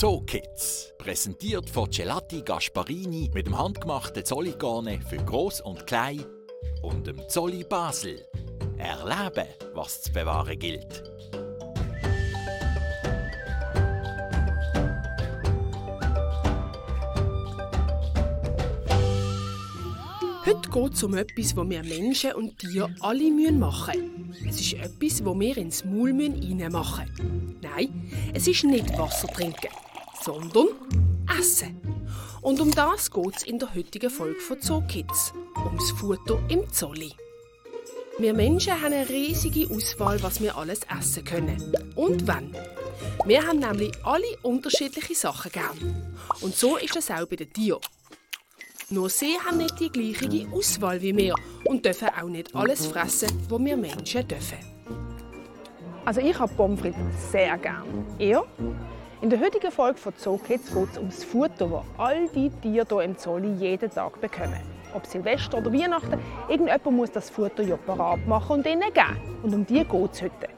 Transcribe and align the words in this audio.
Zookids. 0.00 0.94
Präsentiert 0.96 1.68
von 1.68 1.90
Gelati 1.90 2.40
Gasparini 2.40 3.30
mit 3.34 3.44
dem 3.44 3.58
handgemachten 3.58 4.24
Zolligane 4.24 4.98
für 5.06 5.18
Groß 5.18 5.60
und 5.60 5.86
Klein 5.86 6.24
und 6.80 7.06
dem 7.06 7.20
Zolli 7.28 7.64
Basel. 7.64 8.24
Erleben, 8.78 9.46
was 9.74 10.00
zu 10.00 10.10
bewahren 10.10 10.58
gilt. 10.58 11.02
Heute 20.46 20.70
geht 20.70 20.94
es 20.94 21.02
um 21.02 21.14
etwas, 21.14 21.54
das 21.54 21.68
wir 21.68 21.84
Menschen 21.84 22.32
und 22.32 22.58
Tiere 22.58 22.88
alle 23.00 23.30
machen 23.52 24.28
müssen. 24.28 24.48
Es 24.48 24.60
ist 24.62 24.72
etwas, 24.72 25.18
das 25.18 25.38
wir 25.38 25.56
ins 25.58 25.84
Maul 25.84 26.12
reinmachen 26.12 27.04
müssen. 27.18 27.60
Nein, 27.60 28.10
es 28.32 28.48
ist 28.48 28.64
nicht 28.64 28.96
Wasser 28.96 29.28
trinken, 29.28 29.68
sondern 30.22 30.68
Essen. 31.38 31.80
Und 32.42 32.60
um 32.60 32.70
das 32.70 33.10
geht 33.10 33.36
es 33.36 33.42
in 33.42 33.58
der 33.58 33.74
heutigen 33.74 34.10
Folge 34.10 34.40
von 34.40 34.60
Zookids. 34.60 35.32
Ums 35.64 35.90
Futter 35.92 36.38
im 36.48 36.70
Zolli. 36.72 37.12
Wir 38.18 38.34
Menschen 38.34 38.74
haben 38.74 38.92
eine 38.92 39.08
riesige 39.08 39.72
Auswahl, 39.74 40.22
was 40.22 40.40
wir 40.40 40.56
alles 40.56 40.80
essen 40.98 41.24
können. 41.24 41.74
Und 41.94 42.26
wann. 42.26 42.54
Wir 43.24 43.46
haben 43.46 43.58
nämlich 43.58 43.92
alle 44.04 44.36
unterschiedliche 44.42 45.14
Sachen 45.14 45.52
gern. 45.52 46.16
Und 46.40 46.54
so 46.54 46.76
ist 46.76 46.96
es 46.96 47.10
auch 47.10 47.26
bei 47.26 47.36
den 47.36 47.52
Tieren. 47.52 47.80
Nur 48.90 49.08
sie 49.08 49.38
haben 49.38 49.58
nicht 49.58 49.78
die 49.78 49.90
gleiche 49.90 50.48
Auswahl 50.52 51.00
wie 51.00 51.16
wir 51.16 51.34
und 51.64 51.84
dürfen 51.84 52.08
auch 52.08 52.28
nicht 52.28 52.54
alles 52.54 52.86
fressen, 52.86 53.30
was 53.48 53.60
wir 53.60 53.76
Menschen 53.76 54.26
dürfen. 54.26 54.58
Also 56.04 56.20
ich 56.20 56.36
habe 56.38 56.52
Pommes 56.54 56.80
frites 56.80 57.30
sehr 57.30 57.56
gern. 57.58 58.06
Ihr? 58.18 58.44
In 59.22 59.28
der 59.28 59.38
heutigen 59.38 59.70
Folge 59.70 59.98
von 59.98 60.16
Zookids 60.16 60.72
geht 60.72 60.92
es 60.92 60.96
ums 60.96 61.24
Futter, 61.24 61.68
das 61.68 61.84
all 61.98 62.26
die 62.28 62.48
Tiere 62.62 62.86
hier 62.88 63.02
im 63.02 63.18
Zolli 63.18 63.52
jeden 63.52 63.90
Tag 63.90 64.18
bekommen. 64.18 64.62
Ob 64.94 65.04
Silvester 65.04 65.58
oder 65.58 65.70
Weihnachten, 65.70 66.18
irgendjemand 66.48 66.96
muss 66.96 67.10
das 67.12 67.28
Futter 67.28 67.62
ja 67.62 67.76
parat 67.76 68.26
machen 68.26 68.56
und 68.56 68.66
ihnen 68.66 68.80
geben. 68.80 69.40
Und 69.42 69.52
um 69.52 69.66
die 69.66 69.84
geht 69.84 70.12
es 70.12 70.22
heute. 70.22 70.48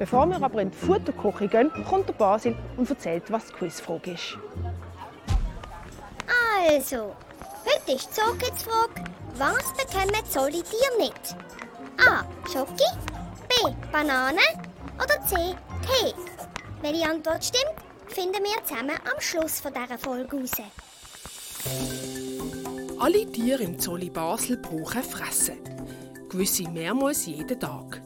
Bevor 0.00 0.26
wir 0.26 0.42
aber 0.42 0.60
in 0.60 0.72
die 0.72 0.76
Futterküche 0.76 1.46
gehen, 1.46 1.70
kommt 1.88 2.08
der 2.08 2.14
Basil 2.14 2.56
und 2.76 2.90
erzählt, 2.90 3.30
was 3.30 3.46
die 3.46 3.52
Quizfrage 3.52 4.10
ist. 4.10 4.36
Also, 6.66 7.14
heute 7.64 7.92
ist 7.92 8.08
die 8.08 8.20
Zookids-Frage, 8.20 9.04
was 9.36 9.72
bekommen 9.74 10.24
Zolli-Tiere 10.28 10.98
nicht? 10.98 11.36
A. 12.04 12.24
Schoki, 12.52 12.84
B. 13.48 13.70
Banane 13.92 14.40
oder 14.96 15.24
C. 15.24 15.36
Tee? 15.86 16.14
Welche 16.82 17.08
Antwort 17.08 17.44
stimmt, 17.44 17.74
finden 18.08 18.42
wir 18.42 18.64
zusammen 18.64 18.90
am 18.90 19.20
Schluss 19.20 19.62
dieser 19.62 19.98
Folge 19.98 20.36
heraus. 20.36 20.62
Alle 22.98 23.30
Tiere 23.30 23.62
im 23.62 23.78
Zolli 23.78 24.10
Basel 24.10 24.56
brauchen 24.56 25.02
Fressen. 25.02 25.58
Gewisse 26.28 26.68
mehrmals 26.68 27.26
jeden 27.26 27.58
Tag. 27.58 28.02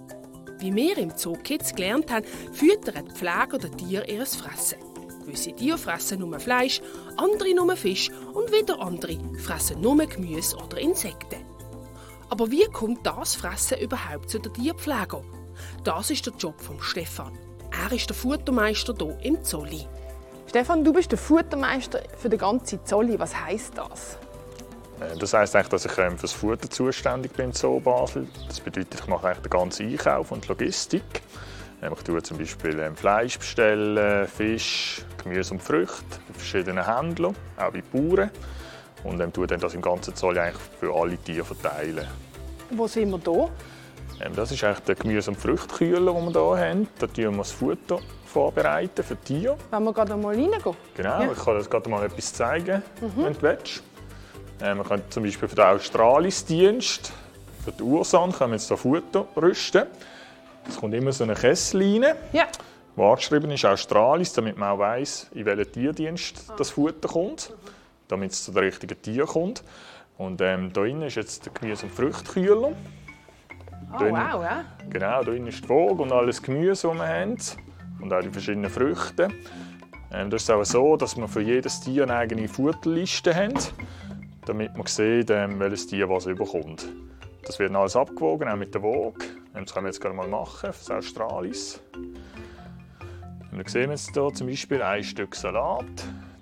Wie 0.58 0.74
wir 0.74 0.98
im 0.98 1.16
Zookids 1.16 1.74
gelernt 1.74 2.10
haben, 2.10 2.26
füttern 2.52 3.06
die 3.06 3.12
Pfleger 3.12 3.58
der 3.58 3.70
Tiere 3.72 4.06
ihres 4.06 4.36
Fressen. 4.36 4.78
Gewisse 5.24 5.52
Tiere 5.52 5.78
fressen 5.78 6.20
nur 6.20 6.38
Fleisch, 6.40 6.80
andere 7.16 7.54
nur 7.54 7.76
Fisch 7.76 8.10
und 8.32 8.52
wieder 8.52 8.80
andere 8.80 9.18
fressen 9.38 9.80
nur 9.80 9.96
Gemüse 10.06 10.56
oder 10.56 10.78
Insekten. 10.78 11.44
Aber 12.28 12.50
wie 12.50 12.64
kommt 12.66 13.06
das 13.06 13.34
Fressen 13.34 13.78
überhaupt 13.78 14.30
zu 14.30 14.38
den 14.38 14.52
Tierpfleger? 14.54 15.22
Das 15.84 16.10
ist 16.10 16.26
der 16.26 16.34
Job 16.34 16.60
von 16.60 16.80
Stefan. 16.80 17.38
Er 17.80 17.92
ist 17.92 18.08
der 18.08 18.16
Futtermeister 18.16 18.94
hier 18.96 19.16
im 19.22 19.42
Zolli. 19.44 19.86
Stefan, 20.48 20.84
du 20.84 20.92
bist 20.92 21.10
der 21.10 21.18
Futtermeister 21.18 22.00
für 22.18 22.28
den 22.28 22.38
ganzen 22.38 22.84
Zolli. 22.84 23.18
Was 23.18 23.34
heißt 23.34 23.72
das? 23.78 24.18
Äh, 25.00 25.16
Das 25.18 25.32
heisst 25.32 25.56
eigentlich, 25.56 25.68
dass 25.68 25.84
ich 25.86 25.98
ähm, 25.98 26.16
für 26.16 26.22
das 26.22 26.32
Futter 26.32 26.68
zuständig 26.70 27.32
bin 27.32 27.46
im 27.46 27.52
Zoo 27.52 27.80
Basel. 27.80 28.26
Das 28.46 28.60
bedeutet, 28.60 29.00
ich 29.00 29.06
mache 29.06 29.28
eigentlich 29.28 29.42
den 29.42 29.50
ganzen 29.50 29.88
Einkauf 29.90 30.30
und 30.32 30.46
Logistik. 30.48 31.02
Ähm, 31.82 31.94
Ich 31.96 32.02
tue 32.04 32.22
zum 32.22 32.38
Beispiel 32.38 32.78
ähm, 32.80 32.94
Fleisch 32.96 33.38
bestellen, 33.38 34.28
Fisch, 34.28 35.02
Gemüse 35.22 35.54
und 35.54 35.62
Früchte 35.62 36.04
bei 36.28 36.34
verschiedenen 36.34 36.84
Händlern, 36.84 37.34
auch 37.56 37.72
bei 37.72 37.82
Bauern. 37.92 38.30
Und 39.04 39.20
ähm, 39.20 39.32
tue 39.32 39.46
dann 39.46 39.58
das 39.60 39.74
im 39.74 39.82
ganzen 39.82 40.14
Zoll 40.14 40.38
eigentlich 40.38 40.62
für 40.78 40.94
alle 40.94 41.16
Tiere 41.16 41.44
verteilen. 41.44 42.06
Wo 42.70 42.86
sind 42.86 43.10
wir 43.10 43.18
hier? 43.18 43.50
Ähm, 44.20 44.32
Das 44.34 44.50
ist 44.52 44.62
eigentlich 44.64 44.80
der 44.80 44.94
Gemüse- 44.94 45.30
und 45.30 45.36
Früchtekühler, 45.36 46.12
den 46.12 46.32
wir 46.34 46.56
hier 46.56 46.68
haben. 46.68 46.88
Da 46.98 47.06
tun 47.06 47.16
wir 47.32 47.38
das 47.38 47.52
Futter 47.52 47.98
vorbereiten 48.26 49.02
für 49.02 49.16
die 49.16 49.38
Tiere. 49.40 49.56
Wenn 49.70 49.84
wir 49.84 49.92
gerade 49.92 50.16
mal 50.16 50.34
reingehen. 50.34 50.52
Genau, 50.94 51.22
Ja. 51.22 51.32
ich 51.32 51.38
kann 51.44 51.58
dir 51.58 51.64
gerade 51.68 51.90
mal 51.90 52.04
etwas 52.04 52.32
zeigen, 52.32 52.82
wenn 53.16 53.32
du 53.34 53.42
willst. 53.42 53.82
Äh, 54.60 54.74
man 54.74 54.86
kann 54.86 55.02
zum 55.10 55.22
Beispiel 55.24 55.48
für 55.48 55.56
den 55.56 55.64
Australis-Dienst, 55.64 57.12
für 57.64 57.72
die 57.72 57.82
Ursan, 57.82 58.32
können 58.32 58.52
wir 58.52 58.56
jetzt 58.56 58.68
hier 58.68 58.76
Futter 58.76 59.26
rüsten. 59.36 59.86
Es 60.68 60.76
kommt 60.76 60.94
immer 60.94 61.12
so 61.12 61.24
eine 61.24 61.34
Kessel 61.34 61.80
rein, 61.82 62.14
Ja. 62.32 62.44
wo 62.94 63.10
angeschrieben 63.10 63.50
ist 63.50 63.64
Australis, 63.64 64.32
damit 64.32 64.56
man 64.56 64.70
auch 64.70 64.78
weiss, 64.78 65.26
in 65.34 65.44
welchen 65.44 65.72
Tierdienst 65.72 66.52
das 66.56 66.70
Futter 66.70 67.08
kommt, 67.08 67.52
damit 68.08 68.30
es 68.32 68.44
zu 68.44 68.52
den 68.52 68.62
richtigen 68.64 69.00
Tieren 69.02 69.26
kommt. 69.26 69.64
Und 70.18 70.40
ähm, 70.40 70.70
hier 70.72 70.84
innen 70.84 71.02
ist 71.02 71.16
jetzt 71.16 71.44
der 71.44 71.52
Gemüse- 71.52 71.86
und 71.86 71.92
Früchtekühler. 71.94 72.72
Oh, 73.94 74.00
wow, 74.00 74.42
ja. 74.42 74.64
Genau, 74.90 75.22
hier 75.24 75.46
ist 75.46 75.64
die 75.64 75.68
Waage 75.68 76.02
und 76.02 76.12
alles 76.12 76.42
Gemüse, 76.42 76.88
das 76.88 76.96
wir 76.96 77.06
haben. 77.06 77.36
Und 78.00 78.12
auch 78.12 78.20
die 78.20 78.30
verschiedenen 78.30 78.70
Früchte. 78.70 79.28
Ähm, 80.12 80.30
das 80.30 80.42
ist 80.42 80.50
auch 80.50 80.64
so, 80.64 80.96
dass 80.96 81.16
wir 81.16 81.28
für 81.28 81.40
jedes 81.40 81.80
Tier 81.80 82.02
eine 82.04 82.16
eigene 82.16 82.48
Futterliste 82.48 83.34
haben, 83.34 83.54
damit 84.46 84.76
man 84.76 84.86
sieht, 84.86 85.30
ähm, 85.30 85.58
welches 85.60 85.86
Tier 85.86 86.08
was 86.08 86.26
überkommt. 86.26 86.88
Das 87.44 87.58
wird 87.58 87.74
alles 87.74 87.96
abgewogen, 87.96 88.48
auch 88.48 88.56
mit 88.56 88.74
der 88.74 88.82
Waage. 88.82 89.24
Ähm, 89.54 89.64
Das 89.64 89.72
können 89.72 89.86
wir 89.86 89.90
jetzt 89.90 90.00
gerade 90.00 90.14
mal 90.14 90.28
machen, 90.28 90.72
für 90.72 90.78
das 90.78 90.90
Australis. 90.90 91.80
Und 93.50 93.58
dann 93.58 93.66
sehen 93.66 93.90
wir 93.90 93.96
jetzt 93.96 94.12
hier 94.12 94.32
zum 94.32 94.46
Beispiel 94.46 94.82
ein 94.82 95.04
Stück 95.04 95.34
Salat. 95.34 95.84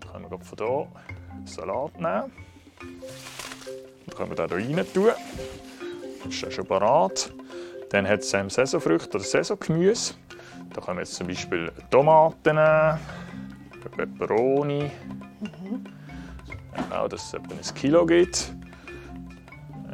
Da 0.00 0.12
können 0.12 0.30
wir 0.30 0.38
von 0.38 0.58
hier 0.58 0.86
Salat 1.44 1.94
nehmen. 1.94 2.32
Dann 4.06 4.16
können 4.16 4.36
wir 4.36 4.46
den 4.46 4.66
hier 4.66 4.78
rein 4.78 4.92
tun. 4.92 5.10
Das 6.24 6.34
ist 6.34 6.42
ja 6.42 6.50
schon 6.50 6.66
parat. 6.66 7.32
Dann 7.90 8.08
hat 8.08 8.20
es 8.20 8.32
ähm, 8.34 8.48
Saisonfrüchte 8.48 9.16
oder 9.18 9.24
Saisongemüse. 9.24 10.14
Da 10.72 10.80
können 10.80 10.98
wir 10.98 11.02
jetzt 11.02 11.14
zum 11.14 11.26
Beispiel 11.26 11.70
Tomaten 11.90 12.58
Peperoni. 13.96 14.90
Auch, 16.90 17.08
dass 17.08 17.26
es 17.26 17.34
etwa 17.34 17.54
ein 17.54 17.74
Kilo 17.74 18.06
gibt. 18.06 18.52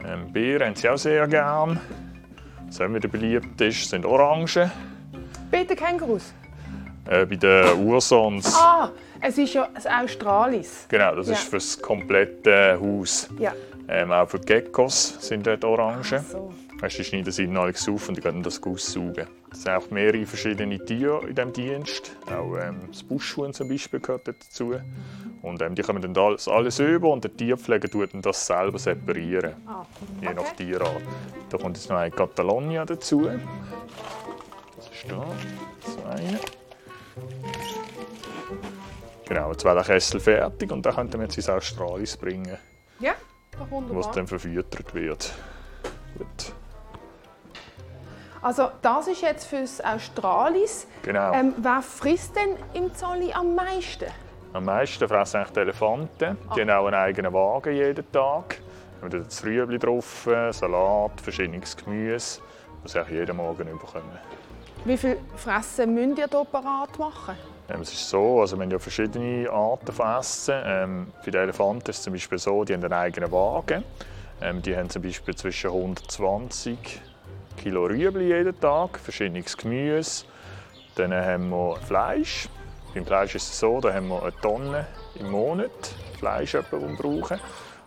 Ähm, 0.06 0.30
Beeren 0.32 0.68
haben 0.68 0.76
sie 0.76 0.88
auch 0.88 0.98
sehr 0.98 1.26
gern. 1.26 1.80
Was 2.66 2.80
auch 2.80 2.92
wieder 2.92 3.08
beliebt 3.08 3.60
ist, 3.60 3.88
sind 3.88 4.04
Orangen. 4.04 4.70
Bitte 5.50 5.74
Kängurus. 5.74 6.34
Äh, 7.08 7.24
bei 7.24 7.36
den 7.36 7.86
Ursons. 7.86 8.54
Ah, 8.56 8.90
es 9.20 9.38
ist 9.38 9.54
ja 9.54 9.68
das 9.72 9.86
Australis. 9.86 10.86
Genau, 10.88 11.14
das 11.14 11.28
Ja. 11.28 11.32
ist 11.34 11.42
für 11.44 11.56
das 11.56 11.80
komplette 11.80 12.78
Haus. 12.80 13.28
Ja. 13.38 13.52
Ähm, 13.88 14.12
auch 14.12 14.28
für 14.28 14.40
die 14.40 14.46
Geckos 14.46 15.16
sind 15.20 15.46
dort 15.46 15.64
Orangen. 15.64 16.02
So. 16.30 16.52
Weißt, 16.78 16.98
die 16.98 17.04
schneiden 17.04 17.32
sie 17.32 17.44
in 17.44 17.56
alles 17.56 17.88
auf 17.88 18.08
und 18.08 18.16
die 18.18 18.20
können 18.20 18.42
das 18.42 18.62
aussaugen. 18.62 19.26
Es 19.50 19.62
sind 19.62 19.72
auch 19.72 19.90
mehrere 19.90 20.26
verschiedene 20.26 20.78
Tiere 20.84 21.26
in 21.26 21.34
diesem 21.34 21.52
Dienst. 21.52 22.14
Auch 22.26 22.54
ähm, 22.58 22.82
das 22.88 23.02
Buschhuhn 23.02 23.52
zum 23.54 23.68
Beispiel 23.68 23.98
gehört 24.00 24.28
dazu. 24.28 24.74
Und 25.40 25.62
ähm, 25.62 25.74
die 25.74 25.80
kommen 25.82 26.02
dann 26.02 26.16
alles, 26.22 26.46
alles 26.48 26.78
über 26.78 27.08
und 27.08 27.24
der 27.24 27.34
Tierpfleger 27.34 27.88
tut 27.88 28.12
dann 28.12 28.20
das 28.20 28.46
selber 28.46 28.78
separieren. 28.78 29.54
Ah, 29.66 29.86
Je 30.20 30.34
nach 30.34 30.42
okay. 30.42 30.66
Tierart. 30.66 31.00
Da 31.48 31.56
kommt 31.56 31.76
jetzt 31.78 31.88
noch 31.88 31.96
ein 31.96 32.10
Catalonia 32.12 32.84
dazu. 32.84 33.22
Das 34.76 34.88
ist 34.90 35.10
da. 35.10 35.26
So 35.80 36.04
eine. 36.04 36.38
Genau, 39.28 39.50
jetzt 39.50 39.64
wäre 39.64 39.74
der 39.76 39.84
Kessel 39.84 40.20
fertig 40.20 40.70
und 40.70 40.84
dann 40.84 40.94
könnten 40.94 41.14
wir 41.14 41.22
jetzt 41.24 41.36
ins 41.36 41.48
Australis 41.48 42.16
bringen, 42.16 42.58
Ja, 43.00 43.14
wo 43.58 43.64
es 43.64 43.70
wunderbar. 43.70 44.12
dann 44.12 44.26
verfüttert 44.26 44.94
wird. 44.94 45.34
Gut. 46.18 46.52
Also 48.46 48.70
das 48.80 49.08
ist 49.08 49.22
jetzt 49.22 49.46
fürs 49.46 49.80
Australis. 49.80 50.86
Genau. 51.02 51.32
Ähm, 51.32 51.52
wer 51.56 51.82
frisst 51.82 52.36
denn 52.36 52.50
im 52.74 52.94
Zolli 52.94 53.32
am 53.32 53.56
meisten? 53.56 54.06
Am 54.52 54.66
meisten 54.66 55.08
fressen 55.08 55.38
eigentlich 55.38 55.52
die 55.52 55.60
Elefanten. 55.60 56.38
Die 56.54 56.60
haben 56.60 56.70
auch 56.70 56.86
einen 56.86 56.94
eigenen 56.94 57.32
Wagen 57.32 57.74
jeden 57.74 58.12
Tag. 58.12 58.60
Da 59.00 59.02
haben 59.02 59.12
wir 59.12 59.24
das 59.24 59.44
Rüebli 59.44 59.80
drauf, 59.80 60.28
äh, 60.28 60.52
Salat, 60.52 61.20
verschiedenes 61.20 61.76
Gemüse, 61.76 62.40
das 62.84 62.92
sie 62.92 63.00
auch 63.00 63.08
jeden 63.08 63.36
Morgen 63.36 63.64
bekommen. 63.64 64.16
Wie 64.84 64.96
viel 64.96 65.18
Fressen 65.34 65.92
müsst 65.92 66.16
ihr 66.16 66.28
hier 66.28 66.44
parat 66.44 66.96
machen? 67.00 67.34
Ähm, 67.68 67.80
es 67.80 67.92
ist 67.94 68.08
so, 68.08 68.42
also 68.42 68.56
wir 68.56 68.62
haben 68.62 68.70
ja 68.70 68.78
verschiedene 68.78 69.50
Arten 69.50 69.90
von 69.90 70.06
Essen. 70.20 70.54
Ähm, 70.64 71.12
bei 71.24 71.32
den 71.32 71.40
Elefanten 71.40 71.90
ist 71.90 71.96
es 71.96 72.02
zum 72.04 72.12
Beispiel 72.12 72.38
so, 72.38 72.62
die 72.62 72.74
haben 72.74 72.84
einen 72.84 72.92
eigenen 72.92 73.32
Wagen. 73.32 73.82
Ähm, 74.40 74.62
die 74.62 74.76
haben 74.76 74.88
zum 74.88 75.02
Beispiel 75.02 75.34
zwischen 75.34 75.70
120 75.70 77.02
Kilo 77.56 77.86
Rüebli 77.86 78.28
jeden 78.28 78.58
Tag, 78.60 78.98
verschiedenes 78.98 79.56
Gemüse. 79.56 80.24
Dann 80.94 81.12
haben 81.12 81.50
wir 81.50 81.76
Fleisch, 81.86 82.48
Beim 82.94 83.04
Fleisch 83.04 83.34
ist 83.34 83.50
es 83.50 83.58
so, 83.58 83.78
da 83.80 83.92
haben 83.92 84.08
wir 84.08 84.22
eine 84.22 84.32
Tonne 84.40 84.86
im 85.20 85.30
Monat 85.30 85.70
Fleisch, 86.18 86.52
die 86.52 86.72
wir 86.72 86.96
brauchen. 86.96 87.38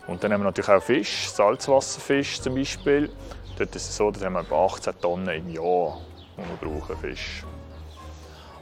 Und 0.06 0.22
dann 0.22 0.32
haben 0.32 0.40
wir 0.40 0.44
natürlich 0.44 0.70
auch 0.70 0.82
Fisch, 0.82 1.28
Salzwasserfisch 1.30 2.40
zum 2.40 2.54
Beispiel. 2.54 3.10
Dort 3.58 3.74
ist 3.74 3.88
es 3.88 3.96
so, 3.96 4.10
da 4.12 4.24
haben 4.24 4.34
wir 4.34 4.42
etwa 4.42 4.66
18 4.66 5.00
Tonnen 5.00 5.28
im 5.28 5.48
Jahr, 5.50 5.98
die 6.36 6.42
wir 6.42 6.70
brauchen, 6.70 6.96
Fisch. 6.98 7.44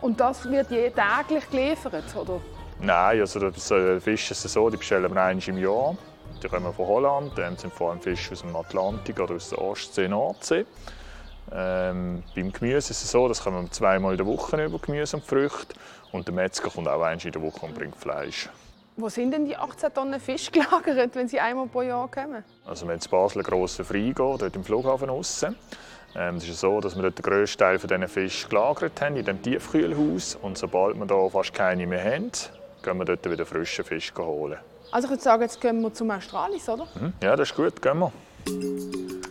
Und 0.01 0.19
das 0.19 0.49
wird 0.49 0.71
je 0.71 0.91
täglich 0.91 1.51
geliefert, 1.51 2.17
oder? 2.17 2.41
Nein, 2.81 3.21
also 3.21 3.51
das 3.51 3.71
äh, 3.71 4.01
Fisch 4.01 4.31
ist 4.31 4.43
so, 4.43 4.71
die 4.71 4.77
bestellen 4.77 5.13
wir 5.13 5.23
einmal 5.23 5.49
im 5.49 5.59
Jahr. 5.59 5.97
Die 6.43 6.49
kommen 6.49 6.73
von 6.73 6.87
Holland, 6.87 7.33
die 7.37 7.61
sind 7.61 7.73
vor 7.73 7.91
allem 7.91 8.01
Fische 8.01 8.33
aus 8.33 8.43
dem 8.43 8.55
Atlantik 8.55 9.19
oder 9.19 9.35
aus 9.35 9.51
der 9.51 9.61
Ostsee, 9.61 10.07
Nordsee. 10.07 10.67
Ähm, 11.51 12.23
beim 12.35 12.53
Gemüse 12.53 12.93
ist 12.93 13.03
es 13.03 13.11
so, 13.11 13.27
das 13.27 13.43
kommen 13.43 13.65
wir 13.65 13.71
zweimal 13.73 14.13
in 14.13 14.19
der 14.19 14.27
Woche 14.27 14.63
über 14.65 14.79
Gemüse 14.79 15.17
und 15.17 15.25
Früchte. 15.25 15.75
Und 16.13 16.29
der 16.29 16.35
Metzger 16.35 16.71
kommt 16.71 16.87
auch 16.87 16.93
einmal 16.93 17.19
in 17.21 17.33
der 17.33 17.43
Woche 17.43 17.67
und 17.67 17.75
bringt 17.75 17.97
Fleisch. 17.97 18.49
Wo 18.97 19.09
sind 19.09 19.33
denn 19.33 19.47
die 19.47 19.57
18 19.57 19.93
Tonnen 19.93 20.21
Fisch 20.21 20.51
gelagert, 20.53 21.15
wenn 21.15 21.27
sie 21.27 21.41
einmal 21.41 21.67
pro 21.67 21.83
Jahr 21.83 22.09
kommen? 22.09 22.45
Also 22.65 22.87
wir 22.87 22.95
haben 22.95 23.01
in 23.03 23.11
Basel 23.11 23.39
einen 23.39 23.49
grossen 23.49 23.85
Freigo, 23.85 24.37
dort 24.37 24.55
im 24.55 24.65
Flughafen 24.65 25.11
aussen. 25.11 25.57
Ähm, 26.15 26.37
es 26.37 26.49
ist 26.49 26.61
so, 26.61 26.81
dass 26.81 26.95
wir 26.95 27.03
dort 27.03 27.19
den 27.19 27.23
grössten 27.23 27.59
Teil 27.59 27.79
von 27.79 27.89
diesen 27.89 28.09
Fisch 28.09 28.49
gelagert 28.49 29.01
haben, 29.01 29.17
in 29.17 29.25
diesem 29.25 29.43
Tiefkühlhaus. 29.43 30.37
Und 30.41 30.57
sobald 30.57 30.97
wir 30.97 31.07
hier 31.07 31.31
fast 31.31 31.53
keine 31.53 31.87
mehr 31.87 32.05
haben, 32.05 32.31
gehen 32.83 32.99
wir 32.99 33.05
dort 33.05 33.31
wieder 33.31 33.45
frischen 33.45 33.85
Fisch 33.85 34.13
holen. 34.17 34.59
Also 34.91 35.07
ich 35.07 35.11
würde 35.11 35.23
sagen, 35.23 35.43
jetzt 35.43 35.61
gehen 35.61 35.81
wir 35.83 35.93
zum 35.93 36.11
Australis, 36.11 36.69
oder? 36.69 36.87
Mhm. 36.95 37.13
Ja, 37.23 37.37
das 37.37 37.51
ist 37.51 37.57
gut, 37.57 37.81
gehen 37.83 37.99
wir. 37.99 38.13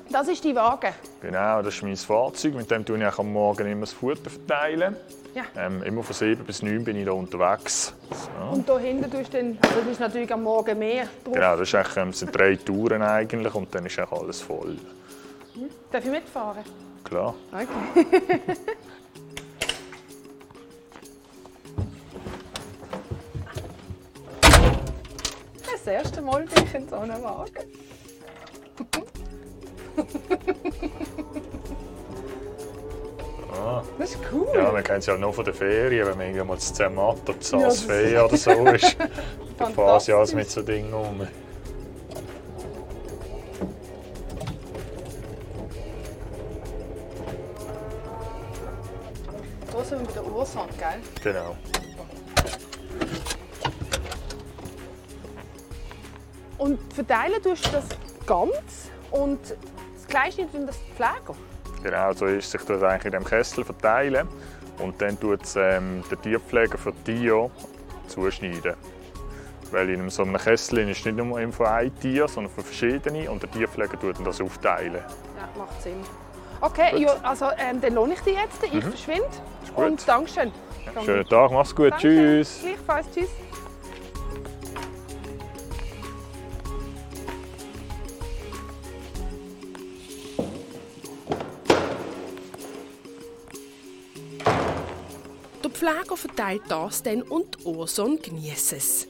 Das 0.09 0.27
ist 0.27 0.43
die 0.43 0.55
Waage. 0.55 0.93
Genau, 1.21 1.61
das 1.61 1.75
ist 1.75 1.83
mein 1.83 1.97
Fahrzeug. 1.97 2.55
Mit 2.55 2.69
dem 2.69 2.85
tue 2.85 2.97
ich 2.97 3.19
am 3.19 3.33
Morgen 3.33 3.67
immer 3.67 3.81
das 3.81 3.93
Futter 3.93 4.29
verteilen. 4.29 4.95
Ja. 5.33 5.43
Ähm, 5.55 5.83
immer 5.83 6.03
von 6.03 6.15
7 6.15 6.43
bis 6.45 6.61
9 6.61 6.83
bin 6.83 6.97
ich 6.97 7.05
da 7.05 7.11
unterwegs. 7.11 7.93
So. 8.09 8.55
Und 8.55 8.65
hier 8.65 8.79
hinten 8.79 9.11
tust 9.11 9.33
du 9.33 9.37
dann, 9.37 9.57
also 9.61 9.79
das 9.81 9.91
ist 9.91 9.99
natürlich 9.99 10.33
am 10.33 10.43
Morgen 10.43 10.79
mehr 10.79 11.07
drauf. 11.23 11.33
Genau, 11.33 11.57
das, 11.57 11.67
ist 11.67 11.75
eigentlich, 11.75 11.97
ähm, 11.97 12.13
sind 12.13 12.35
drei 12.35 12.55
Touren 12.55 13.01
eigentlich 13.01 13.53
und 13.53 13.73
dann 13.73 13.85
ist 13.85 13.99
eigentlich 13.99 14.19
alles 14.19 14.41
voll. 14.41 14.77
Darf 15.91 16.05
ich 16.05 16.11
mitfahren? 16.11 16.63
Klar. 17.03 17.35
Okay. 17.51 18.41
Mal 26.27 26.43
bin 26.43 26.63
ich 26.65 26.73
in 26.75 26.89
so 26.89 26.97
einem 26.97 27.23
Wagen. 27.23 27.53
Ah. 33.53 33.81
Das 33.97 34.09
ist 34.11 34.19
cool. 34.33 34.49
Ja, 34.53 34.71
man 34.73 34.83
kennt 34.83 34.99
es 34.99 35.05
ja 35.05 35.17
nur 35.17 35.33
von 35.33 35.45
der 35.45 35.53
Ferien, 35.53 36.05
wenn 36.05 36.17
man 36.17 36.27
irgendwann 36.27 36.47
mal 36.47 36.57
zu 36.57 36.73
Zermatt 36.73 37.17
oder 37.29 37.39
zu 37.39 37.55
Ja, 37.55 37.71
Saasfee 37.71 38.19
oder 38.19 38.35
so 38.35 38.51
ist. 38.67 38.97
Dann 39.57 39.73
fahren 39.73 39.99
sie 40.01 40.11
alles 40.11 40.33
mit 40.33 40.51
so 40.51 40.61
Dingen 40.61 40.93
um. 40.93 41.25
Da 49.71 49.83
sind 49.85 49.99
wir 49.99 50.07
bei 50.07 50.11
der 50.11 50.25
Ursache, 50.25 50.67
gell? 50.77 50.99
Genau. 51.23 51.55
Und 56.57 56.79
verteilen 56.93 57.41
tust 57.41 57.67
du 57.67 57.71
das 57.71 57.85
ganz 58.25 58.91
und 59.11 59.39
das 59.41 60.07
Gleiche 60.07 60.49
tun 60.51 60.65
das 60.65 60.77
die 60.79 60.91
Pfleger. 60.93 61.35
Genau, 61.83 62.13
so 62.13 62.25
ist 62.25 62.49
sich 62.49 62.61
das 62.63 62.81
eigentlich 62.81 63.05
in 63.05 63.11
dem 63.11 63.23
Kessel 63.23 63.63
verteilen 63.63 64.27
und 64.79 65.01
dann 65.01 65.19
tut 65.19 65.43
es 65.43 65.55
ähm, 65.55 66.03
der 66.09 66.19
Tierpfleger 66.21 66.77
für 66.77 66.91
die 66.91 67.19
Tiere 67.19 67.51
zuschneiden. 68.07 68.75
Weil 69.71 69.89
in 69.89 70.09
so 70.09 70.23
einem 70.23 70.37
Kessel 70.37 70.89
ist 70.89 71.05
nicht 71.05 71.17
nur 71.17 71.51
von 71.51 71.65
einem 71.67 71.99
Tier, 71.99 72.27
sondern 72.27 72.51
von 72.53 72.63
verschiedenen 72.63 73.27
und 73.27 73.43
der 73.43 73.51
Tierpfleger 73.51 73.99
tut 73.99 74.17
dann 74.17 74.25
das 74.25 74.41
aufteilen. 74.41 74.95
Ja, 74.95 75.49
macht 75.57 75.81
Sinn. 75.81 76.01
Okay, 76.61 76.97
ja, 76.97 77.15
also 77.21 77.49
ähm, 77.57 77.79
dann 77.81 77.93
lohne 77.93 78.13
ich 78.13 78.21
dich 78.21 78.35
jetzt. 78.35 78.63
Ich 78.63 78.83
verschwinde. 78.83 79.27
Mhm. 79.27 79.75
gut. 79.75 79.85
Und 79.85 80.07
Dankeschön. 80.07 80.51
Schönen 81.03 81.27
Tag, 81.27 81.51
mach's 81.51 81.75
gut, 81.75 81.91
Danke. 81.91 82.07
tschüss. 82.07 82.59
Gleichfalls, 82.63 83.07
tschüss. 83.13 83.29
Pfleger 95.87 96.17
verteilt 96.17 96.63
das 96.67 97.01
dann 97.01 97.21
und 97.21 97.65
Urson 97.65 98.19
genießt 98.21 98.73
es. 98.73 99.07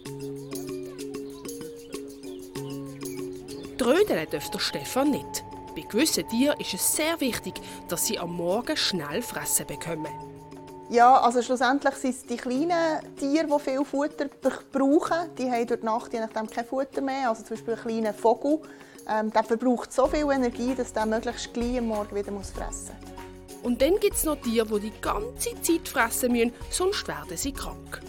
Trödeln 3.80 4.28
darf 4.30 4.52
der 4.52 4.60
Stefan 4.60 5.10
nicht. 5.10 5.44
Bei 5.76 5.82
gewissen 5.82 6.28
Tieren 6.28 6.60
ist 6.60 6.76
es 6.76 6.96
sehr 6.96 7.20
wichtig, 7.20 7.56
dass 7.88 8.06
sie 8.06 8.20
am 8.20 8.34
Morgen 8.34 8.78
schnell 8.78 9.24
fressen 9.24 9.66
bekommen. 9.66 10.14
Ja, 10.92 11.20
also 11.20 11.42
schlussendlich 11.42 11.96
sind 11.96 12.16
es 12.16 12.26
die 12.28 12.38
kleinen 12.38 13.16
Tiere, 13.16 13.48
die 13.48 13.60
viel 13.60 13.84
Futter 13.84 14.28
brauchen. 14.72 15.36
Die 15.36 15.50
haben 15.50 15.66
durch 15.66 15.80
die 15.80 15.86
Nacht 15.86 16.14
je 16.14 16.20
nachdem 16.20 16.48
kein 16.48 16.66
Futter 16.66 17.02
mehr. 17.02 17.30
Also 17.30 17.42
zum 17.42 17.56
Beispiel 17.56 17.74
ein 17.74 17.82
kleiner 17.82 18.14
Vogel. 18.14 18.60
Ähm, 19.10 19.34
der 19.34 19.44
verbraucht 19.44 19.92
so 19.92 20.06
viel 20.06 20.30
Energie, 20.32 20.76
dass 20.76 20.94
der 20.94 21.08
möglichst 21.08 21.52
gleich 21.56 21.80
am 21.80 21.88
Morgen 21.88 22.16
wieder 22.16 22.32
fressen 22.32 22.36
muss. 22.36 23.27
Und 23.63 23.81
dann 23.81 24.00
gibt 24.00 24.15
es 24.15 24.24
noch 24.24 24.38
Tiere, 24.38 24.80
die 24.80 24.89
die 24.89 25.01
ganze 25.01 25.59
Zeit 25.62 25.88
fressen 25.88 26.31
müssen, 26.31 26.54
sonst 26.69 27.07
werden 27.07 27.36
sie 27.36 27.51
krank. 27.51 28.01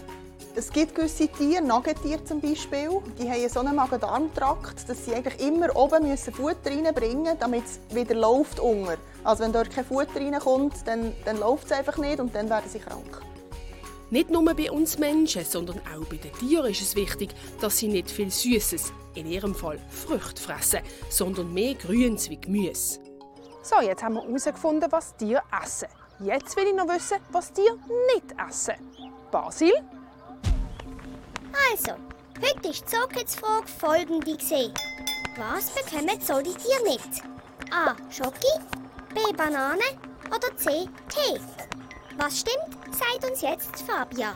Es 0.55 0.73
gibt 0.73 0.95
gewisse 0.95 1.29
Tiere, 1.29 1.63
Nagetiere 1.63 2.25
zum 2.25 2.41
Beispiel, 2.41 2.91
die 3.17 3.31
haben 3.31 3.49
so 3.49 3.61
einen 3.61 3.77
Magen-Darm-Trakt, 3.77 4.89
dass 4.89 5.05
sie 5.05 5.15
eigentlich 5.15 5.39
immer 5.41 5.75
oben 5.77 6.09
müssen 6.09 6.35
Futter 6.35 6.71
reinbringen 6.71 7.23
müssen, 7.23 7.39
damit 7.39 7.63
es 7.65 7.95
wieder 7.95 8.17
läuft 8.17 8.59
unter. 8.59 8.97
Also 9.23 9.45
wenn 9.45 9.53
dort 9.53 9.71
kein 9.71 9.85
Futter 9.85 10.17
reinkommt, 10.17 10.75
dann, 10.85 11.15
dann 11.25 11.39
läuft 11.39 11.67
es 11.67 11.73
einfach 11.73 11.97
nicht 11.99 12.19
und 12.19 12.35
dann 12.35 12.51
werden 12.51 12.69
sie 12.69 12.81
krank. 12.81 13.23
Nicht 14.11 14.31
nur 14.31 14.43
bei 14.43 14.71
uns 14.71 14.99
Menschen, 14.99 15.45
sondern 15.45 15.79
auch 15.81 16.07
bei 16.07 16.17
den 16.17 16.33
Tieren 16.33 16.73
ist 16.73 16.83
es 16.83 16.97
wichtig, 16.97 17.31
dass 17.61 17.79
sie 17.79 17.89
nicht 17.89 18.11
viel 18.11 18.31
Süßes, 18.31 18.93
in 19.15 19.31
ihrem 19.31 19.55
Fall 19.55 19.79
Früchte 19.91 20.43
fressen, 20.43 20.81
sondern 21.09 21.53
mehr 21.53 21.75
Grüns 21.75 22.31
wie 22.31 22.37
Gemüse. 22.41 22.99
So, 23.69 23.83
jetzt 23.83 24.03
haben 24.03 24.15
wir 24.15 24.23
herausgefunden, 24.23 24.91
was 24.91 25.15
Tiere 25.15 25.43
essen. 25.63 25.89
Jetzt 26.21 26.57
will 26.57 26.69
ich 26.69 26.75
noch 26.75 26.89
wissen, 26.89 27.19
was 27.31 27.53
Tiere 27.53 27.77
nicht 28.15 28.35
essen. 28.49 28.77
Basil, 29.31 29.75
Also, 31.71 31.93
heute 32.41 32.69
ist 32.69 32.85
die 32.91 32.97
Zookids-Frage 32.97 33.67
folgende. 33.67 34.33
gewesen. 34.39 34.73
Was 35.37 35.69
bekommen 35.69 36.19
Solitier 36.19 36.83
nicht? 36.85 37.23
A. 37.71 37.95
Schoki, 38.11 38.59
B. 39.15 39.35
Banane 39.37 39.83
oder 40.29 40.57
C. 40.57 40.89
Tee? 41.11 41.39
Was 42.17 42.41
stimmt, 42.41 42.75
sagt 42.91 43.31
uns 43.31 43.43
jetzt 43.43 43.83
Fabia. 43.83 44.33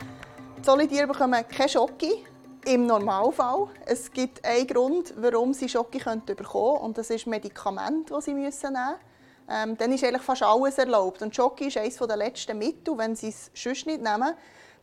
Die 0.59 0.63
Solitiere 0.63 1.07
bekommen 1.07 1.43
keine 1.47 1.69
Schoki 1.69 2.23
im 2.65 2.85
Normalfall. 2.85 3.67
Es 3.87 4.11
gibt 4.11 4.45
einen 4.45 4.67
Grund, 4.67 5.11
warum 5.17 5.55
sie 5.55 5.67
Schoki 5.67 5.97
bekommen 5.97 6.23
könnten, 6.27 6.83
und 6.83 6.99
das 6.99 7.09
ist 7.09 7.25
Medikament, 7.25 8.11
das 8.11 8.25
sie 8.25 8.35
müssen 8.35 8.73
nehmen 8.73 8.91
müssen. 8.91 9.12
Ähm, 9.49 9.77
dann 9.77 9.91
ist 9.91 10.03
eigentlich 10.03 10.21
fast 10.21 10.43
alles 10.43 10.77
erlaubt. 10.77 11.21
Und 11.21 11.35
Schoki 11.35 11.67
ist 11.67 11.77
eines 11.77 11.97
der 11.97 12.17
letzten 12.17 12.57
Mittel, 12.57 12.97
wenn 12.97 13.15
sie 13.15 13.29
es 13.29 13.51
sonst 13.53 13.85
nicht 13.85 14.01
nehmen. 14.01 14.33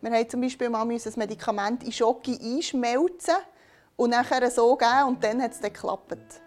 Wir 0.00 0.10
haben 0.10 0.28
zum 0.28 0.40
Beispiel 0.40 0.70
mal 0.70 0.84
müssen 0.84 1.08
das 1.08 1.16
Medikament 1.16 1.84
in 1.84 1.92
Schoki 1.92 2.38
einschmelzen 2.40 3.34
und 3.96 4.10
nachher 4.10 4.50
so 4.50 4.76
geben 4.76 5.08
und 5.08 5.22
dann 5.22 5.42
hat 5.42 5.52
es 5.52 5.60
dann 5.60 5.72
geklappt. 5.72 6.40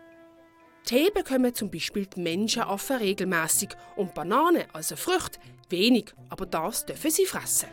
Tee 0.85 1.11
bekommen 1.11 1.53
zum 1.53 1.69
Beispiel 1.69 2.07
die 2.07 2.19
Menschenaffen 2.19 2.97
regelmäßig 2.97 3.69
und 3.95 4.13
Bananen, 4.13 4.63
also 4.73 4.95
Früchte, 4.95 5.39
wenig, 5.69 6.13
aber 6.29 6.45
das 6.45 6.85
dürfen 6.85 7.11
sie 7.11 7.25
fressen. 7.25 7.69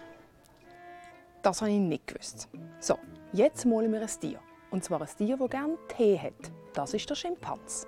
das 1.42 1.60
habe 1.60 1.70
ich 1.70 1.78
nicht 1.78 2.06
gewusst. 2.06 2.48
So, 2.78 2.98
jetzt 3.32 3.64
malen 3.64 3.92
wir 3.92 4.02
ein 4.02 4.20
Tier. 4.20 4.38
Und 4.70 4.84
zwar 4.84 5.00
ein 5.00 5.08
Tier, 5.16 5.36
das 5.36 5.50
gerne 5.50 5.78
Tee 5.88 6.18
hat. 6.18 6.59
Das 6.72 6.94
ist 6.94 7.08
der 7.10 7.14
Schimpans. 7.14 7.86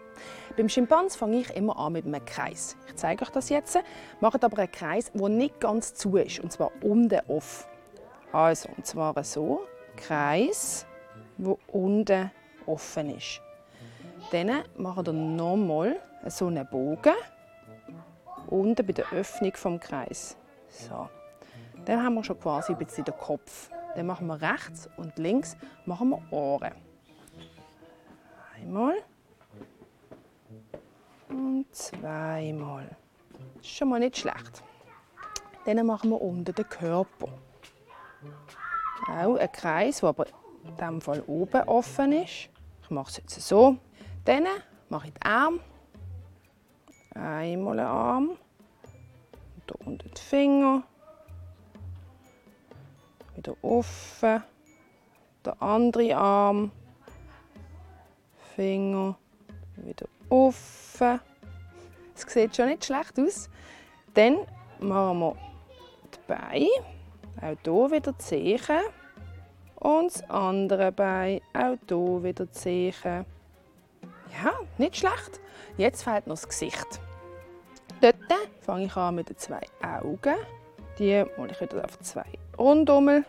Beim 0.56 0.68
Schimpans 0.68 1.16
fange 1.16 1.40
ich 1.40 1.50
immer 1.56 1.78
an 1.78 1.92
mit 1.92 2.04
einem 2.04 2.24
Kreis. 2.24 2.76
Ich 2.88 2.96
zeige 2.96 3.22
euch 3.22 3.30
das 3.30 3.48
jetzt. 3.48 3.78
Macht 4.20 4.44
aber 4.44 4.58
einen 4.58 4.72
Kreis, 4.72 5.12
der 5.12 5.28
nicht 5.28 5.60
ganz 5.60 5.94
zu 5.94 6.16
ist, 6.16 6.40
und 6.40 6.52
zwar 6.52 6.72
unten 6.82 7.20
off. 7.28 7.68
Also, 8.32 8.68
und 8.76 8.86
zwar 8.86 9.22
so, 9.24 9.62
Kreis, 9.96 10.86
wo 11.38 11.58
unten 11.68 12.30
offen 12.66 13.16
ist. 13.16 13.40
Dann 14.30 14.62
machen 14.76 15.06
wir 15.06 15.12
nochmal 15.12 15.96
so 16.26 16.46
einen 16.46 16.66
Bogen 16.68 17.14
unten 18.48 18.86
bei 18.86 18.92
der 18.92 19.10
Öffnung 19.12 19.54
vom 19.54 19.80
Kreis. 19.80 20.36
So. 20.68 21.08
Dann 21.84 22.02
haben 22.02 22.14
wir 22.14 22.24
schon 22.24 22.38
quasi 22.38 22.72
ein 22.72 22.78
bisschen 22.78 23.04
den 23.04 23.16
Kopf. 23.16 23.70
Dann 23.94 24.06
machen 24.06 24.26
wir 24.26 24.40
rechts 24.40 24.88
und 24.96 25.18
links 25.18 25.56
machen 25.84 26.10
wir 26.10 26.22
Ohren. 26.30 26.72
Einmal 28.62 28.94
und 31.28 31.66
zweimal. 31.72 32.96
Ist 33.60 33.70
schon 33.70 33.88
mal 33.88 33.98
nicht 33.98 34.18
schlecht. 34.18 34.62
Dann 35.64 35.84
machen 35.84 36.10
wir 36.10 36.20
unten 36.20 36.54
den 36.54 36.68
Körper. 36.68 37.28
Auch 39.08 39.36
ein 39.36 39.52
Kreis, 39.52 39.98
der 39.98 40.10
aber 40.10 40.26
in 40.64 40.76
diesem 40.76 41.00
Fall 41.00 41.22
oben 41.26 41.62
offen 41.64 42.12
ist. 42.12 42.50
Ich 42.82 42.90
mache 42.90 43.10
es 43.10 43.16
jetzt 43.16 43.40
so. 43.40 43.78
Dann 44.24 44.46
mache 44.88 45.08
ich 45.08 45.14
den 45.14 45.22
Arm. 45.22 45.60
Einmal 47.14 47.80
einen 47.80 47.88
Arm. 47.88 48.30
Hier 49.66 49.86
unten 49.86 50.08
die 50.08 50.20
Finger. 50.20 50.84
Wieder 53.34 53.56
offen. 53.62 54.44
Der 55.44 55.60
andere 55.60 56.16
Arm. 56.16 56.70
Finger. 58.54 59.16
Wieder 59.76 60.06
offen. 60.28 61.20
Es 62.14 62.32
sieht 62.32 62.56
schon 62.56 62.66
nicht 62.66 62.84
schlecht 62.84 63.18
aus. 63.18 63.48
Dann 64.14 64.38
machen 64.80 65.18
wir 65.20 65.36
die 66.14 66.18
Beine. 66.26 66.68
Auch 67.40 67.56
hier 67.64 67.90
wieder 67.90 68.12
die 68.12 68.18
Zehen. 68.18 68.60
Und 69.76 70.14
das 70.14 70.30
andere 70.30 70.92
Bein, 70.92 71.40
auch 71.54 71.76
hier 71.88 72.22
wieder 72.22 72.46
die 72.46 72.52
Zehen. 72.52 72.94
Ja, 73.04 74.52
nicht 74.78 74.96
schlecht. 74.96 75.40
Jetzt 75.76 76.04
fehlt 76.04 76.26
noch 76.26 76.34
das 76.34 76.48
Gesicht. 76.48 77.00
Dort 78.00 78.16
fange 78.60 78.86
ich 78.86 78.96
an 78.96 79.14
mit 79.14 79.28
den 79.28 79.36
zwei 79.38 79.60
Augen. 79.82 80.36
Die 80.98 81.24
mache 81.36 81.50
ich 81.50 81.60
wieder 81.60 81.84
auf 81.84 81.98
zwei 82.00 82.26
Rundummeln. 82.58 83.24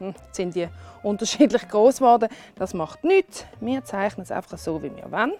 Hm, 0.00 0.14
sind 0.32 0.54
die 0.54 0.68
unterschiedlich 1.02 1.68
groß 1.68 1.98
geworden. 1.98 2.28
Das 2.56 2.74
macht 2.74 3.04
nichts. 3.04 3.46
Wir 3.60 3.84
zeichnen 3.84 4.24
es 4.24 4.32
einfach 4.32 4.58
so, 4.58 4.82
wie 4.82 4.94
wir 4.94 5.10
wollen. 5.12 5.34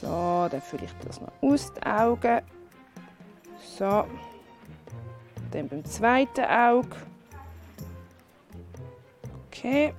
So, 0.00 0.48
dann 0.50 0.62
fülle 0.62 0.84
ich 0.84 1.06
das 1.06 1.20
noch 1.20 1.32
aus, 1.42 1.72
die 1.72 1.86
Augen. 1.86 2.40
So. 3.78 4.04
Dann 5.50 5.68
beim 5.68 5.84
zweiten 5.84 6.44
Auge. 6.44 6.96
Okay. 9.46 9.92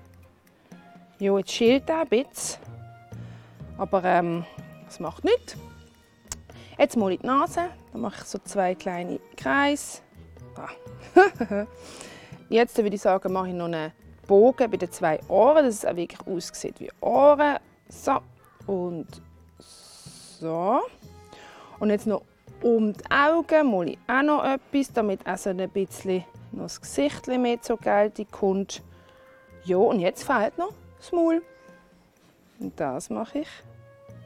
Ja, 1.19 1.37
jetzt 1.37 1.51
schielt 1.51 1.89
er 1.89 2.01
ein 2.01 2.07
bisschen. 2.07 2.61
Aber 3.77 4.03
ähm, 4.03 4.45
das 4.85 4.99
macht 4.99 5.23
nichts. 5.23 5.55
Jetzt 6.79 6.97
mal 6.97 7.11
in 7.11 7.19
die 7.19 7.27
Nase. 7.27 7.69
Dann 7.91 8.01
mache 8.01 8.21
ich 8.21 8.27
so 8.27 8.39
zwei 8.39 8.73
kleine 8.73 9.19
Kreise. 9.37 9.99
Ah. 10.55 10.69
Jetzt 12.51 12.77
würde 12.77 12.93
ich 12.93 13.01
sagen, 13.01 13.31
mache 13.31 13.47
ich 13.47 13.53
noch 13.53 13.63
einen 13.63 13.93
Bogen 14.27 14.69
bei 14.69 14.75
den 14.75 14.91
zwei 14.91 15.21
Ohren, 15.29 15.63
dass 15.63 15.75
es 15.75 15.85
auch 15.85 15.95
wirklich 15.95 16.19
aussieht 16.27 16.81
wie 16.81 16.91
Ohren. 16.99 17.59
So. 17.87 18.17
Und 18.67 19.07
so. 20.37 20.81
Und 21.79 21.89
jetzt 21.91 22.07
noch 22.07 22.23
um 22.61 22.91
die 22.91 23.03
Augen 23.09 23.71
mal 23.71 23.87
ich 23.87 23.97
auch 24.05 24.21
noch 24.21 24.43
etwas, 24.43 24.91
damit 24.91 25.25
auch 25.25 25.37
so 25.37 25.51
ein 25.51 25.69
bisschen 25.69 26.25
noch 26.51 26.63
das 26.63 26.81
Gesicht 26.81 27.25
mehr 27.27 27.61
zur 27.61 27.77
Geltung 27.77 28.27
kommt. 28.31 28.83
Ja, 29.63 29.77
und 29.77 30.01
jetzt 30.01 30.25
fehlt 30.25 30.57
noch 30.57 30.73
das 30.97 31.13
Maul. 31.13 31.41
Und 32.59 32.77
das 32.77 33.09
mache 33.09 33.39
ich 33.39 33.47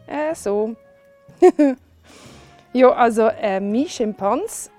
äh, 0.07 0.33
so. 0.33 0.75
ja, 2.73 2.89
also 2.89 3.27
äh, 3.27 3.59
mein 3.59 3.87
Schimpans 3.87 4.71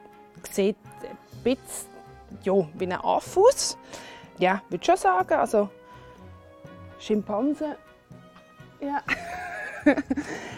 sieht 0.50 0.76
ein 1.04 1.16
bisschen 1.44 1.95
ja, 2.42 2.54
wie 2.74 2.86
ein 2.86 2.92
Affe 2.92 3.40
aus. 3.40 3.78
Ja, 4.38 4.62
würde 4.68 4.84
schon 4.84 4.96
sagen. 4.96 5.34
Also 5.34 5.68
Schimpansen, 6.98 7.74
ja. 8.80 9.02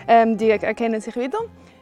ähm, 0.09 0.37
die 0.37 0.51
erkennen 0.51 1.01
sich 1.01 1.17
wieder. 1.17 1.39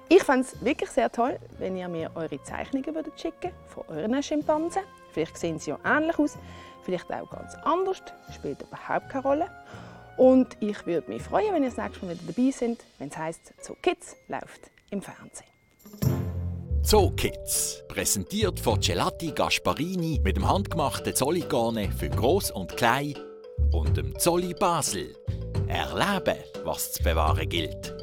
Ich 0.09 0.23
fände 0.23 0.43
es 0.43 0.65
wirklich 0.65 0.91
sehr 0.91 1.11
toll, 1.11 1.39
wenn 1.59 1.77
ihr 1.77 1.89
mir 1.89 2.11
eure 2.15 2.41
Zeichnungen 2.43 2.95
würdet 2.95 3.21
schicken 3.21 3.51
von 3.67 3.85
euren 3.89 4.23
Schimpansen. 4.23 4.83
Vielleicht 5.13 5.37
sehen 5.37 5.59
sie 5.59 5.71
ja 5.71 5.79
ähnlich 5.85 6.19
aus, 6.19 6.39
vielleicht 6.85 7.13
auch 7.13 7.29
ganz 7.31 7.55
anders, 7.65 8.03
spielt 8.33 8.63
überhaupt 8.63 9.09
keine 9.09 9.23
Rolle. 9.23 9.51
Und 10.17 10.57
ich 10.61 10.87
würde 10.87 11.11
mich 11.11 11.23
freuen, 11.23 11.53
wenn 11.53 11.63
ihr 11.63 11.71
das 11.71 11.79
nächste 11.79 12.07
Mal 12.07 12.15
wieder 12.15 12.33
dabei 12.33 12.51
seid, 12.51 12.85
wenn 12.99 13.09
es 13.09 13.19
heisst, 13.19 13.55
Zoo 13.61 13.75
Kids 13.83 14.17
läuft 14.29 14.71
im 14.91 15.03
Fernsehen. 15.03 15.56
Zoo 16.89 17.11
Kids, 17.11 17.83
präsentiert 17.89 18.61
von 18.61 18.79
Gelati 18.79 19.33
Gasparini 19.33 20.21
mit 20.23 20.37
dem 20.37 20.49
handgemachten 20.49 21.17
Zolligane 21.17 21.91
für 21.91 22.09
Groß 22.09 22.53
und 22.53 22.77
Klein 22.77 23.17
und 23.73 23.97
dem 23.97 24.17
Zolli 24.21 24.55
Basel. 24.55 25.13
Erleben, 25.67 26.39
was 26.63 26.93
zu 26.93 27.03
bewahren 27.03 27.49
gilt. 27.49 27.96